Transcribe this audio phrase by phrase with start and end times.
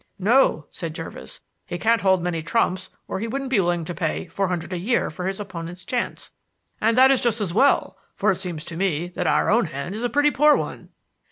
[0.17, 4.25] "No," said Jervis, "he can't hold many trumps or he wouldn't be willing to pay
[4.25, 6.31] four hundred a year for his opponent's chance;
[6.81, 9.93] and that is just as well, for it seems to me that our own hand
[9.93, 10.89] is a pretty poor one."